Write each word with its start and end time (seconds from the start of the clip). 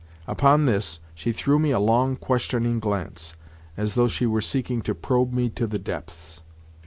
Upon 0.25 0.65
this 0.65 0.99
she 1.13 1.31
threw 1.31 1.59
me 1.59 1.69
a 1.69 1.77
long, 1.79 2.15
questioning 2.15 2.79
glance, 2.79 3.35
as 3.77 3.93
though 3.93 4.07
she 4.07 4.25
were 4.25 4.41
seeking 4.41 4.81
to 4.81 4.95
probe 4.95 5.31
me 5.31 5.47
to 5.49 5.67
the 5.67 5.77
depths. 5.77 6.41